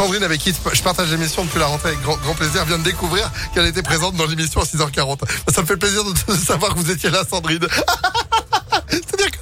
Sandrine, 0.00 0.24
avec 0.24 0.40
qui 0.40 0.54
je 0.72 0.82
partage 0.82 1.10
l'émission 1.10 1.44
depuis 1.44 1.58
la 1.58 1.66
rentrée 1.66 1.90
avec 1.90 2.00
grand, 2.00 2.16
grand 2.16 2.32
plaisir, 2.32 2.64
vient 2.64 2.78
de 2.78 2.82
découvrir 2.84 3.30
qu'elle 3.52 3.66
était 3.66 3.82
présente 3.82 4.14
dans 4.16 4.24
l'émission 4.24 4.62
à 4.62 4.64
6h40. 4.64 5.18
Ça 5.52 5.60
me 5.60 5.66
fait 5.66 5.76
plaisir 5.76 6.02
de, 6.04 6.12
de 6.32 6.38
savoir 6.38 6.72
que 6.72 6.78
vous 6.78 6.90
étiez 6.90 7.10
là, 7.10 7.22
Sandrine. 7.28 7.58
C'est-à-dire 8.88 9.30
que... 9.30 9.36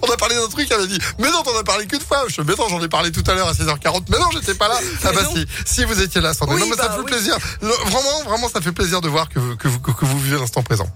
On 0.00 0.11
a 0.11 0.11
parlé 0.22 0.36
d'un 0.36 0.48
truc, 0.48 0.68
elle 0.70 0.80
a 0.80 0.86
dit, 0.86 0.98
mais 1.18 1.30
non, 1.30 1.42
t'en 1.42 1.56
as 1.58 1.64
parlé 1.64 1.86
qu'une 1.86 2.00
fois. 2.00 2.24
Je 2.28 2.40
mais 2.42 2.54
non, 2.56 2.68
j'en 2.68 2.80
ai 2.82 2.88
parlé 2.88 3.10
tout 3.10 3.24
à 3.28 3.34
l'heure 3.34 3.48
à 3.48 3.52
6h40. 3.52 4.04
Mais 4.08 4.18
non, 4.18 4.26
j'étais 4.32 4.54
pas 4.54 4.68
là. 4.68 4.78
Ah 5.04 5.10
bah 5.12 5.22
si, 5.34 5.44
si 5.66 5.84
vous 5.84 6.00
étiez 6.00 6.20
là, 6.20 6.32
Sandrine. 6.32 6.58
Oui, 6.62 6.68
non, 6.68 6.70
mais 6.70 6.76
ça 6.80 6.88
bah 6.88 6.94
fait 6.94 7.00
oui. 7.00 7.06
plaisir. 7.10 7.36
Vraiment, 7.60 8.22
vraiment, 8.24 8.48
ça 8.48 8.60
fait 8.60 8.70
plaisir 8.72 9.00
de 9.00 9.08
voir 9.08 9.28
que, 9.28 9.38
vous- 9.40 9.56
que, 9.56 9.66
vous, 9.68 9.80
que 9.80 10.04
vous 10.04 10.18
vivez 10.20 10.38
l'instant 10.38 10.62
présent. 10.62 10.86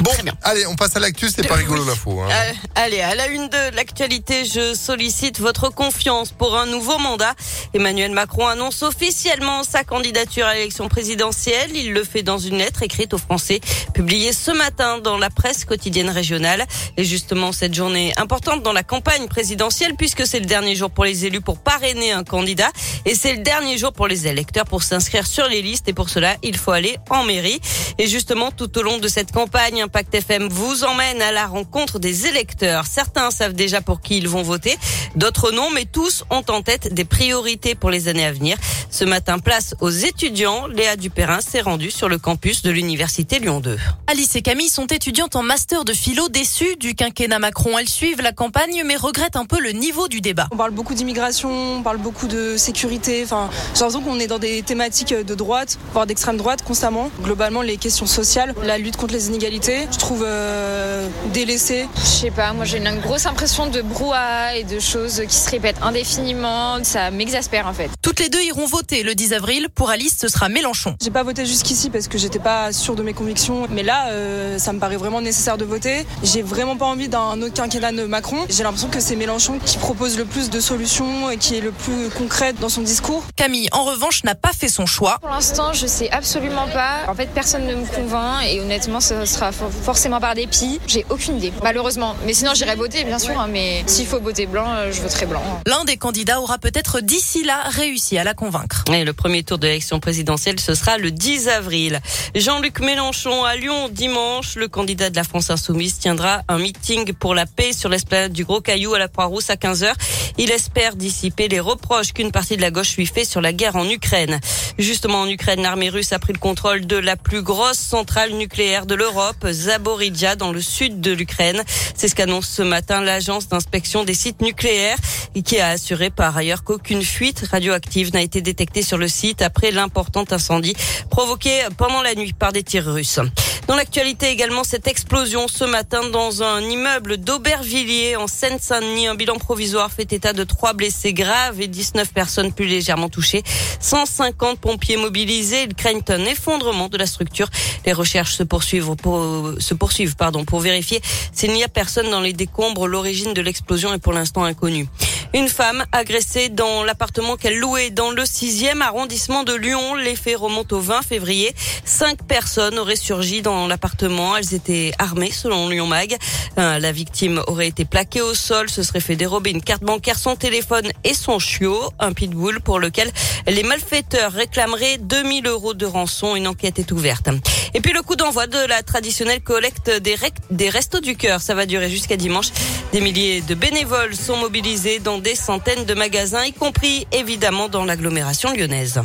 Bon, 0.00 0.10
allez, 0.42 0.66
on 0.66 0.76
passe 0.76 0.94
à 0.96 1.00
l'actu, 1.00 1.28
c'est 1.34 1.46
pas 1.46 1.54
Oui. 1.54 1.60
rigolo 1.62 1.84
l'info. 1.84 2.20
Hein. 2.20 2.28
Euh, 2.30 2.52
allez, 2.74 3.00
à 3.00 3.14
la 3.14 3.28
une 3.28 3.48
de 3.48 3.74
l'actualité, 3.74 4.44
je 4.44 4.74
sollicite 4.74 5.40
votre 5.40 5.70
confiance 5.70 6.30
pour 6.32 6.58
un 6.58 6.66
nouveau 6.66 6.98
mandat. 6.98 7.34
Emmanuel 7.72 8.12
Macron 8.12 8.46
annonce 8.46 8.82
officiellement 8.82 9.62
sa 9.64 9.82
candidature 9.84 10.46
à 10.46 10.54
l'élection 10.54 10.88
présidentielle. 10.88 11.70
Il 11.74 11.92
le 11.94 12.04
fait 12.04 12.22
dans 12.22 12.38
une 12.38 12.58
lettre 12.58 12.82
écrite 12.82 13.14
aux 13.14 13.18
Français, 13.18 13.60
publiée 13.94 14.32
ce 14.34 14.50
matin 14.50 14.98
dans 14.98 15.16
la 15.16 15.30
presse 15.30 15.64
quotidienne 15.64 16.10
régionale. 16.10 16.66
Et 16.98 17.04
justement, 17.04 17.52
cette 17.52 17.72
journée 17.74 18.12
importante 18.18 18.62
dans 18.62 18.73
la 18.74 18.82
campagne 18.82 19.26
présidentielle, 19.28 19.94
puisque 19.96 20.26
c'est 20.26 20.40
le 20.40 20.46
dernier 20.46 20.74
jour 20.74 20.90
pour 20.90 21.04
les 21.04 21.24
élus 21.24 21.40
pour 21.40 21.58
parrainer 21.58 22.12
un 22.12 22.24
candidat. 22.24 22.70
Et 23.06 23.14
c'est 23.14 23.32
le 23.32 23.42
dernier 23.42 23.78
jour 23.78 23.92
pour 23.92 24.06
les 24.06 24.26
électeurs 24.26 24.66
pour 24.66 24.82
s'inscrire 24.82 25.26
sur 25.26 25.48
les 25.48 25.62
listes. 25.62 25.88
Et 25.88 25.94
pour 25.94 26.10
cela, 26.10 26.36
il 26.42 26.56
faut 26.58 26.72
aller 26.72 26.98
en 27.08 27.24
mairie. 27.24 27.60
Et 27.98 28.06
justement, 28.06 28.50
tout 28.50 28.76
au 28.78 28.82
long 28.82 28.98
de 28.98 29.08
cette 29.08 29.32
campagne, 29.32 29.80
Impact 29.82 30.14
FM 30.14 30.48
vous 30.48 30.84
emmène 30.84 31.22
à 31.22 31.32
la 31.32 31.46
rencontre 31.46 31.98
des 31.98 32.26
électeurs. 32.26 32.86
Certains 32.86 33.30
savent 33.30 33.54
déjà 33.54 33.80
pour 33.80 34.00
qui 34.00 34.18
ils 34.18 34.28
vont 34.28 34.42
voter, 34.42 34.76
d'autres 35.16 35.52
non, 35.52 35.70
mais 35.70 35.84
tous 35.84 36.24
ont 36.30 36.44
en 36.48 36.62
tête 36.62 36.92
des 36.92 37.04
priorités 37.04 37.74
pour 37.74 37.90
les 37.90 38.08
années 38.08 38.26
à 38.26 38.32
venir. 38.32 38.56
Ce 38.90 39.04
matin, 39.04 39.38
place 39.38 39.74
aux 39.80 39.90
étudiants. 39.90 40.66
Léa 40.66 40.96
Dupérin 40.96 41.40
s'est 41.40 41.60
rendue 41.60 41.90
sur 41.90 42.08
le 42.08 42.18
campus 42.18 42.62
de 42.62 42.70
l'université 42.70 43.38
Lyon 43.38 43.60
2. 43.60 43.78
Alice 44.06 44.36
et 44.36 44.42
Camille 44.42 44.68
sont 44.68 44.86
étudiantes 44.86 45.36
en 45.36 45.42
master 45.42 45.84
de 45.84 45.92
philo 45.92 46.28
déçues 46.28 46.76
du 46.76 46.94
quinquennat 46.94 47.38
Macron. 47.38 47.78
Elles 47.78 47.88
suivent 47.88 48.22
la 48.22 48.32
campagne 48.32 48.63
mais 48.84 48.96
regrettent 48.96 49.36
un 49.36 49.44
peu 49.44 49.60
le 49.60 49.72
niveau 49.72 50.08
du 50.08 50.20
débat. 50.20 50.48
On 50.50 50.56
parle 50.56 50.70
beaucoup 50.70 50.94
d'immigration, 50.94 51.50
on 51.50 51.82
parle 51.82 51.98
beaucoup 51.98 52.26
de 52.26 52.56
sécurité. 52.56 53.22
Enfin, 53.24 53.50
j'ai 53.74 53.80
l'impression 53.80 54.00
qu'on 54.00 54.18
est 54.18 54.26
dans 54.26 54.38
des 54.38 54.62
thématiques 54.62 55.12
de 55.12 55.34
droite, 55.34 55.78
voire 55.92 56.06
d'extrême 56.06 56.38
droite 56.38 56.62
constamment. 56.62 57.10
Globalement, 57.22 57.60
les 57.60 57.76
questions 57.76 58.06
sociales, 58.06 58.54
la 58.62 58.78
lutte 58.78 58.96
contre 58.96 59.12
les 59.12 59.28
inégalités, 59.28 59.86
je 59.92 59.98
trouve 59.98 60.24
euh, 60.26 61.06
délaissée. 61.32 61.86
Je 61.96 62.00
sais 62.00 62.30
pas, 62.30 62.52
moi 62.54 62.64
j'ai 62.64 62.78
une 62.78 63.00
grosse 63.00 63.26
impression 63.26 63.66
de 63.66 63.82
brouhaha 63.82 64.56
et 64.56 64.64
de 64.64 64.80
choses 64.80 65.22
qui 65.28 65.36
se 65.36 65.50
répètent 65.50 65.82
indéfiniment. 65.82 66.82
Ça 66.84 67.10
m'exaspère 67.10 67.66
en 67.66 67.74
fait. 67.74 67.90
Toutes 68.00 68.20
les 68.20 68.30
deux 68.30 68.42
iront 68.42 68.66
voter 68.66 69.02
le 69.02 69.14
10 69.14 69.34
avril. 69.34 69.68
Pour 69.74 69.90
Alice, 69.90 70.16
ce 70.18 70.28
sera 70.28 70.48
Mélenchon. 70.48 70.96
J'ai 71.02 71.10
pas 71.10 71.22
voté 71.22 71.44
jusqu'ici 71.44 71.90
parce 71.90 72.08
que 72.08 72.16
j'étais 72.16 72.38
pas 72.38 72.72
sûre 72.72 72.94
de 72.94 73.02
mes 73.02 73.12
convictions, 73.12 73.66
mais 73.70 73.82
là, 73.82 74.08
euh, 74.08 74.58
ça 74.58 74.72
me 74.72 74.78
paraît 74.78 74.96
vraiment 74.96 75.20
nécessaire 75.20 75.58
de 75.58 75.64
voter. 75.66 76.06
J'ai 76.22 76.42
vraiment 76.42 76.76
pas 76.76 76.86
envie 76.86 77.08
d'un 77.08 77.42
autre 77.42 77.54
quinquennat 77.54 77.92
de 77.92 78.04
Macron. 78.04 78.38
J'ai 78.56 78.62
l'impression 78.62 78.88
que 78.88 79.00
c'est 79.00 79.16
Mélenchon 79.16 79.58
qui 79.58 79.78
propose 79.78 80.16
le 80.16 80.24
plus 80.24 80.48
de 80.48 80.60
solutions 80.60 81.28
et 81.28 81.38
qui 81.38 81.56
est 81.56 81.60
le 81.60 81.72
plus 81.72 82.08
concret 82.10 82.52
dans 82.52 82.68
son 82.68 82.82
discours. 82.82 83.24
Camille, 83.34 83.66
en 83.72 83.82
revanche, 83.82 84.22
n'a 84.22 84.36
pas 84.36 84.52
fait 84.52 84.68
son 84.68 84.86
choix. 84.86 85.18
Pour 85.20 85.30
l'instant, 85.30 85.72
je 85.72 85.88
sais 85.88 86.08
absolument 86.12 86.68
pas. 86.68 86.98
En 87.08 87.14
fait, 87.16 87.26
personne 87.34 87.66
ne 87.66 87.74
me 87.74 87.84
convainc 87.84 88.44
et 88.46 88.60
honnêtement, 88.60 89.00
ce 89.00 89.24
sera 89.24 89.50
for- 89.50 89.72
forcément 89.72 90.20
par 90.20 90.36
dépit. 90.36 90.78
J'ai 90.86 91.04
aucune 91.10 91.38
idée, 91.38 91.52
malheureusement. 91.64 92.14
Mais 92.26 92.32
sinon, 92.32 92.52
j'irai 92.54 92.76
voter, 92.76 93.02
bien 93.02 93.18
sûr. 93.18 93.36
hein, 93.40 93.48
mais 93.50 93.82
s'il 93.88 94.06
faut 94.06 94.20
voter 94.20 94.46
blanc, 94.46 94.66
euh, 94.68 94.92
je 94.92 95.00
voterai 95.02 95.26
blanc. 95.26 95.42
L'un 95.66 95.84
des 95.84 95.96
candidats 95.96 96.40
aura 96.40 96.58
peut-être 96.58 97.00
d'ici 97.00 97.42
là 97.42 97.60
réussi 97.70 98.18
à 98.18 98.22
la 98.24 98.34
convaincre. 98.34 98.84
Et 98.92 99.02
le 99.04 99.12
premier 99.14 99.42
tour 99.42 99.58
de 99.58 99.66
l'élection 99.66 99.98
présidentielle, 99.98 100.60
ce 100.60 100.74
sera 100.76 100.96
le 100.96 101.10
10 101.10 101.48
avril. 101.48 101.98
Jean-Luc 102.36 102.78
Mélenchon 102.78 103.42
à 103.42 103.56
Lyon 103.56 103.88
dimanche. 103.90 104.54
Le 104.54 104.68
candidat 104.68 105.10
de 105.10 105.16
la 105.16 105.24
France 105.24 105.50
Insoumise 105.50 105.98
tiendra 105.98 106.42
un 106.46 106.58
meeting 106.58 107.12
pour 107.14 107.34
la 107.34 107.46
paix 107.46 107.72
sur 107.72 107.88
l'esplanade 107.88 108.32
du 108.32 108.43
Gros 108.44 108.60
Caillou 108.60 108.94
à 108.94 108.98
la 108.98 109.08
Croix-Rousse 109.08 109.50
à 109.50 109.56
15h. 109.56 109.92
Il 110.38 110.50
espère 110.50 110.96
dissiper 110.96 111.48
les 111.48 111.60
reproches 111.60 112.12
qu'une 112.12 112.32
partie 112.32 112.56
de 112.56 112.62
la 112.62 112.70
gauche 112.70 112.96
lui 112.96 113.06
fait 113.06 113.24
sur 113.24 113.40
la 113.40 113.52
guerre 113.52 113.76
en 113.76 113.88
Ukraine. 113.88 114.40
Justement, 114.78 115.20
en 115.20 115.28
Ukraine, 115.28 115.62
l'armée 115.62 115.88
russe 115.88 116.12
a 116.12 116.18
pris 116.18 116.32
le 116.32 116.38
contrôle 116.38 116.86
de 116.86 116.96
la 116.96 117.16
plus 117.16 117.42
grosse 117.42 117.78
centrale 117.78 118.32
nucléaire 118.32 118.86
de 118.86 118.94
l'Europe, 118.94 119.46
Zaporizhia, 119.50 120.36
dans 120.36 120.52
le 120.52 120.60
sud 120.60 121.00
de 121.00 121.12
l'Ukraine. 121.12 121.62
C'est 121.94 122.08
ce 122.08 122.14
qu'annonce 122.14 122.48
ce 122.48 122.62
matin 122.62 123.00
l'agence 123.00 123.48
d'inspection 123.48 124.04
des 124.04 124.14
sites 124.14 124.40
nucléaires 124.40 124.98
qui 125.44 125.60
a 125.60 125.68
assuré 125.68 126.10
par 126.10 126.36
ailleurs 126.36 126.64
qu'aucune 126.64 127.02
fuite 127.02 127.44
radioactive 127.50 128.12
n'a 128.12 128.22
été 128.22 128.40
détectée 128.40 128.82
sur 128.82 128.98
le 128.98 129.08
site 129.08 129.42
après 129.42 129.70
l'important 129.70 130.24
incendie 130.30 130.74
provoqué 131.10 131.50
pendant 131.76 132.02
la 132.02 132.14
nuit 132.14 132.32
par 132.32 132.52
des 132.52 132.62
tirs 132.62 132.92
russes. 132.92 133.20
Dans 133.66 133.76
l'actualité 133.76 134.28
également, 134.28 134.62
cette 134.62 134.86
explosion 134.86 135.48
ce 135.48 135.64
matin 135.64 136.08
dans 136.10 136.42
un 136.42 136.60
immeuble 136.60 137.16
d'Aubervilliers 137.16 138.16
en 138.16 138.26
Seine-Saint-Denis. 138.34 139.06
Un 139.06 139.14
bilan 139.14 139.36
provisoire 139.36 139.92
fait 139.92 140.12
état 140.12 140.32
de 140.32 140.42
trois 140.44 140.72
blessés 140.72 141.12
graves 141.12 141.60
et 141.60 141.68
19 141.68 142.12
personnes 142.12 142.52
plus 142.52 142.66
légèrement 142.66 143.08
touchées. 143.08 143.42
150 143.80 144.58
pompiers 144.58 144.96
mobilisés. 144.96 145.62
Ils 145.62 145.74
craignent 145.74 146.02
un 146.08 146.24
effondrement 146.24 146.88
de 146.88 146.98
la 146.98 147.06
structure. 147.06 147.48
Les 147.86 147.92
recherches 147.92 148.34
se 148.34 148.42
poursuivent 148.42 148.96
pour, 148.96 149.52
se 149.58 149.74
poursuivent, 149.74 150.16
pardon, 150.16 150.44
pour 150.44 150.60
vérifier 150.60 151.00
s'il 151.32 151.52
n'y 151.52 151.62
a 151.62 151.68
personne 151.68 152.10
dans 152.10 152.20
les 152.20 152.32
décombres. 152.32 152.88
L'origine 152.88 153.34
de 153.34 153.40
l'explosion 153.40 153.94
est 153.94 153.98
pour 153.98 154.12
l'instant 154.12 154.44
inconnue. 154.44 154.88
Une 155.32 155.48
femme 155.48 155.84
agressée 155.92 156.48
dans 156.48 156.84
l'appartement 156.84 157.36
qu'elle 157.36 157.58
louait 157.58 157.90
dans 157.90 158.10
le 158.10 158.22
6e 158.22 158.80
arrondissement 158.80 159.42
de 159.42 159.52
Lyon. 159.52 159.94
Les 159.96 160.14
faits 160.14 160.36
remontent 160.36 160.76
au 160.76 160.80
20 160.80 161.02
février. 161.02 161.54
Cinq 161.84 162.22
personnes 162.24 162.78
auraient 162.78 162.94
surgi 162.94 163.42
dans 163.42 163.66
l'appartement. 163.66 164.36
Elles 164.36 164.54
étaient 164.54 164.92
armées 164.98 165.32
selon 165.32 165.68
Lyon 165.68 165.86
Mag. 165.86 166.16
Euh, 166.58 166.78
La 166.78 166.92
victime 166.92 167.42
aurait 167.46 167.66
été 167.68 167.84
plaquée 167.84 168.22
au 168.24 168.34
sol, 168.34 168.68
se 168.68 168.82
serait 168.82 169.00
fait 169.00 169.16
dérober 169.16 169.50
une 169.50 169.62
carte 169.62 169.82
bancaire, 169.82 170.18
son 170.18 170.36
téléphone 170.36 170.90
et 171.04 171.14
son 171.14 171.38
chiot, 171.38 171.92
un 171.98 172.12
pitbull 172.12 172.60
pour 172.60 172.78
lequel 172.78 173.10
les 173.46 173.62
malfaiteurs 173.62 174.32
réclameraient 174.32 174.98
2000 174.98 175.46
euros 175.46 175.74
de 175.74 175.86
rançon. 175.86 176.36
Une 176.36 176.48
enquête 176.48 176.78
est 176.78 176.90
ouverte. 176.92 177.28
Et 177.74 177.80
puis 177.80 177.92
le 177.92 178.02
coup 178.02 178.16
d'envoi 178.16 178.46
de 178.46 178.58
la 178.66 178.82
traditionnelle 178.82 179.40
collecte 179.40 179.90
des, 179.90 180.16
des 180.50 180.68
restos 180.68 181.00
du 181.00 181.16
cœur. 181.16 181.40
Ça 181.40 181.54
va 181.54 181.66
durer 181.66 181.90
jusqu'à 181.90 182.16
dimanche. 182.16 182.48
Des 182.92 183.00
milliers 183.00 183.40
de 183.40 183.54
bénévoles 183.54 184.16
sont 184.16 184.36
mobilisés 184.36 184.98
dans 184.98 185.18
des 185.18 185.34
centaines 185.34 185.84
de 185.84 185.94
magasins, 185.94 186.44
y 186.44 186.52
compris 186.52 187.06
évidemment 187.12 187.68
dans 187.68 187.84
l'agglomération 187.84 188.52
lyonnaise. 188.52 189.00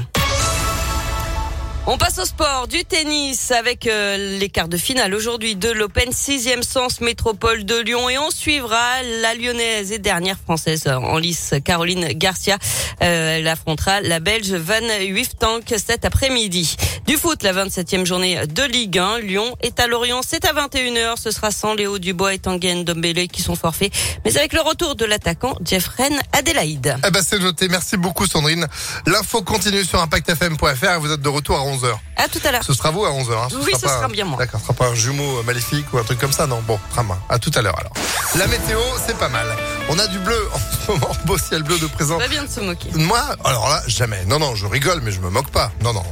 On 1.92 1.98
passe 1.98 2.20
au 2.20 2.26
sport, 2.26 2.68
du 2.68 2.86
tennis 2.86 3.50
avec 3.50 3.88
euh, 3.88 4.38
les 4.38 4.50
quarts 4.50 4.68
de 4.68 4.78
finale 4.78 5.16
aujourd'hui 5.16 5.56
de 5.56 5.72
l'Open 5.72 6.12
6e 6.12 6.62
sens 6.62 7.02
métropole 7.02 7.66
de 7.66 7.80
Lyon 7.80 8.08
et 8.12 8.20
on 8.20 8.30
suivra 8.30 9.02
la 9.24 9.34
lyonnaise 9.34 9.92
et 9.92 9.98
dernière 9.98 10.38
française 10.38 10.88
en 10.88 11.18
lice 11.18 11.56
Caroline 11.66 12.10
Garcia. 12.10 12.60
Euh, 13.02 13.38
elle 13.38 13.48
affrontera 13.48 14.02
la 14.02 14.20
belge 14.20 14.52
Van 14.52 14.86
Wiftank 15.12 15.64
cet 15.78 16.06
après-midi. 16.06 16.76
Du 17.10 17.18
foot, 17.18 17.42
la 17.42 17.54
27e 17.54 18.06
journée 18.06 18.46
de 18.46 18.62
Ligue 18.66 19.00
1, 19.00 19.18
Lyon 19.22 19.56
est 19.62 19.80
à 19.80 19.88
Lorient, 19.88 20.22
c'est 20.24 20.46
à 20.46 20.54
21h, 20.54 21.16
ce 21.20 21.32
sera 21.32 21.50
sans 21.50 21.74
Léo 21.74 21.98
Dubois 21.98 22.36
et 22.36 22.38
Tanguy 22.38 22.72
Ndombele 22.84 23.28
qui 23.28 23.42
sont 23.42 23.56
forfaits, 23.56 23.92
mais 24.24 24.38
avec 24.38 24.54
le 24.54 24.62
retour 24.62 24.96
de 24.96 25.06
l'attaquant 25.06 25.56
Jeffren 25.66 26.14
Adélaïde. 26.34 26.96
Eh 27.08 27.10
ben 27.10 27.24
c'est 27.28 27.40
noté. 27.40 27.68
Merci 27.68 27.98
beaucoup 27.98 28.28
Sandrine. 28.28 28.68
L'info 29.08 29.42
continue 29.42 29.84
sur 29.84 30.00
impactfm.fr 30.00 30.84
et 30.84 31.00
vous 31.00 31.12
êtes 31.12 31.24
de 31.24 31.30
retour 31.30 31.56
à 31.58 31.64
11h. 31.64 31.96
À 32.16 32.28
tout 32.28 32.42
à 32.46 32.52
l'heure. 32.52 32.64
Ce 32.64 32.76
sera 32.76 32.92
vous 32.92 33.04
à 33.04 33.10
11h. 33.10 33.32
Hein. 33.34 33.48
Oui, 33.66 33.72
ce 33.74 33.82
pas 33.82 33.88
sera 33.88 34.06
un- 34.06 34.10
bien 34.10 34.26
moi. 34.26 34.38
D'accord, 34.38 34.60
ce 34.60 34.68
sera 34.68 34.76
pas 34.76 34.90
un 34.90 34.94
jumeau 34.94 35.42
maléfique 35.42 35.92
ou 35.92 35.98
un 35.98 36.04
truc 36.04 36.20
comme 36.20 36.32
ça, 36.32 36.46
non 36.46 36.62
Bon, 36.68 36.80
bien. 36.96 37.18
À 37.28 37.40
tout 37.40 37.52
à 37.56 37.64
l'heure 37.64 37.80
alors. 37.80 37.94
La 38.38 38.46
météo, 38.46 38.78
c'est 39.08 39.18
pas 39.18 39.30
mal. 39.30 39.48
On 39.92 39.98
a 39.98 40.06
du 40.06 40.20
bleu 40.20 40.40
en 40.54 40.58
ce 40.60 40.92
moment, 40.92 41.12
beau 41.26 41.38
ciel 41.38 41.64
bleu 41.64 41.80
de 41.80 41.88
présent. 41.88 42.20
Pas 42.20 42.28
bien 42.28 42.44
de 42.44 42.50
se 42.50 42.60
moquer. 42.60 42.90
Moi, 42.94 43.22
alors 43.44 43.68
là, 43.70 43.82
jamais. 43.88 44.24
Non, 44.26 44.38
non, 44.38 44.54
je 44.56 44.68
rigole, 44.68 45.02
mais 45.02 45.12
je 45.12 45.20
me 45.20 45.32
moque 45.32 45.50
pas. 45.50 45.72
Non, 45.82 45.94
non. 45.94 46.04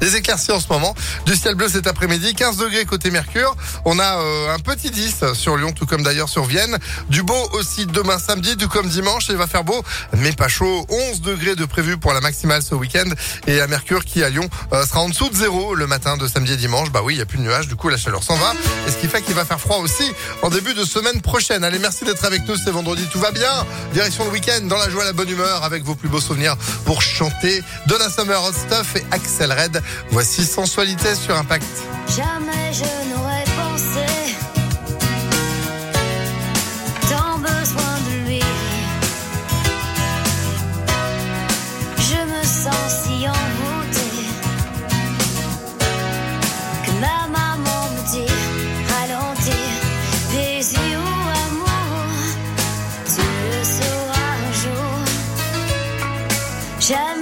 Des 0.00 0.16
éclaircies 0.16 0.52
en 0.52 0.60
ce 0.60 0.68
moment. 0.70 0.94
Du 1.26 1.36
ciel 1.36 1.54
bleu 1.54 1.68
cet 1.68 1.86
après-midi, 1.86 2.34
15 2.34 2.56
degrés 2.56 2.84
côté 2.86 3.10
Mercure. 3.10 3.54
On 3.84 3.98
a 3.98 4.18
euh, 4.18 4.54
un 4.54 4.58
petit 4.58 4.90
10 4.90 5.34
sur 5.34 5.56
Lyon, 5.56 5.72
tout 5.72 5.84
comme 5.84 6.02
d'ailleurs 6.02 6.30
sur 6.30 6.44
Vienne. 6.44 6.78
Du 7.10 7.22
beau 7.22 7.48
aussi 7.52 7.86
demain 7.86 8.18
samedi, 8.18 8.56
tout 8.56 8.68
comme 8.68 8.88
dimanche. 8.88 9.26
Il 9.28 9.36
va 9.36 9.46
faire 9.46 9.64
beau, 9.64 9.82
mais 10.16 10.32
pas 10.32 10.48
chaud. 10.48 10.86
11 10.88 11.20
degrés 11.20 11.56
de 11.56 11.66
prévu 11.66 11.98
pour 11.98 12.14
la 12.14 12.20
maximale 12.20 12.62
ce 12.62 12.74
week-end. 12.74 13.08
Et 13.46 13.60
à 13.60 13.66
Mercure, 13.66 14.04
qui 14.04 14.24
à 14.24 14.30
Lyon 14.30 14.48
euh, 14.72 14.86
sera 14.86 15.00
en 15.00 15.08
dessous 15.10 15.28
de 15.28 15.36
zéro 15.36 15.74
le 15.74 15.86
matin 15.86 16.16
de 16.16 16.26
samedi 16.26 16.54
et 16.54 16.56
dimanche. 16.56 16.90
Bah 16.90 17.00
oui, 17.04 17.14
il 17.14 17.16
n'y 17.16 17.22
a 17.22 17.26
plus 17.26 17.38
de 17.38 17.42
nuages. 17.42 17.68
Du 17.68 17.76
coup, 17.76 17.90
la 17.90 17.98
chaleur 17.98 18.22
s'en 18.22 18.36
va. 18.36 18.54
Et 18.88 18.90
ce 18.90 18.96
qui 18.96 19.08
fait 19.08 19.20
qu'il 19.22 19.34
va 19.34 19.44
faire 19.44 19.60
froid 19.60 19.78
aussi 19.78 20.10
en 20.42 20.48
début 20.48 20.72
de 20.72 20.84
semaine 20.84 21.20
prochaine. 21.20 21.64
Allez, 21.64 21.78
merci 21.78 22.04
d'être 22.04 22.24
avec 22.24 22.46
nous. 22.48 22.56
C'est 22.56 22.70
vendredi, 22.70 23.06
tout 23.10 23.18
va 23.18 23.30
bien. 23.30 23.66
Direction 23.92 24.24
le 24.24 24.30
week-end, 24.30 24.60
dans 24.62 24.78
la 24.78 24.88
joie, 24.88 25.04
la 25.04 25.12
bonne 25.12 25.28
humeur, 25.28 25.64
avec 25.64 25.82
vos 25.82 25.94
plus 25.94 26.08
beaux 26.08 26.20
souvenirs 26.20 26.56
pour 26.84 27.02
chanter 27.02 27.62
Donna 27.86 28.08
Summer, 28.08 28.42
Hot 28.42 28.52
Stuff 28.52 28.96
et 28.96 29.04
Axel 29.10 29.52
Red. 29.52 29.82
Voici 30.10 30.44
Sensualité 30.44 31.14
sur 31.14 31.36
Impact. 31.36 31.66
Jamais 32.08 32.72
je 32.72 33.19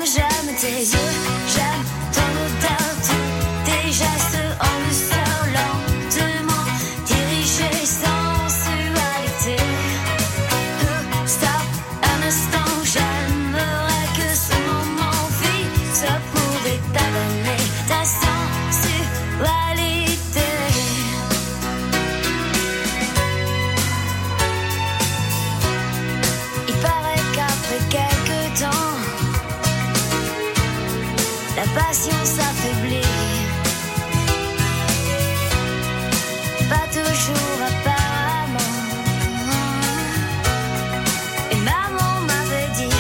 j'aime 0.05 0.55
tes 0.55 0.81
yeux, 0.81 1.11
j'aime 1.49 1.85
ton 2.13 2.28
patience 31.79 32.39
affaiblie. 32.51 33.15
Pas 36.69 36.87
toujours 36.99 37.59
apparemment. 37.71 38.73
Et 41.53 41.61
maman 41.73 42.13
m'avait 42.29 42.71
dit, 42.79 42.97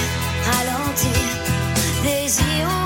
ralentis, 0.51 1.27
désir. 2.05 2.78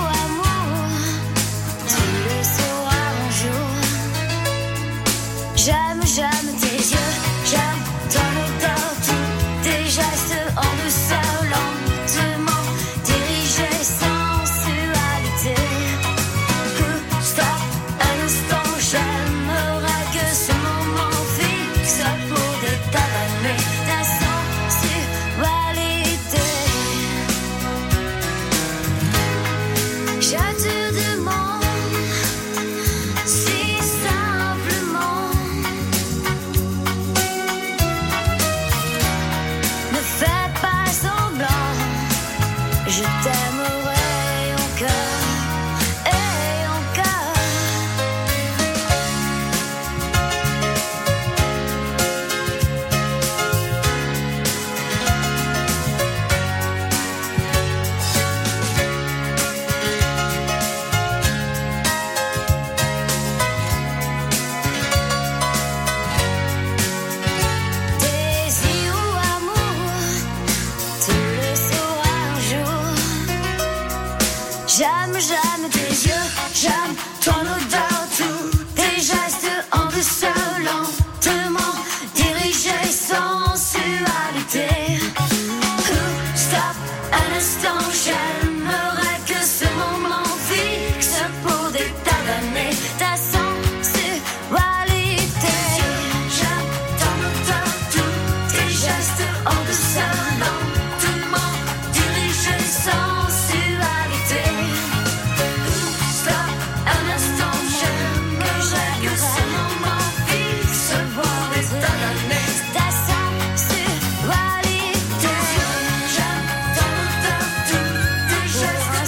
J'aime, 74.75 75.19
j'aime 75.21 75.69
tes 75.69 76.09
yeux, 76.09 76.15
j'aime 76.55 76.97
ton 77.21 77.41
odeur. 77.43 77.92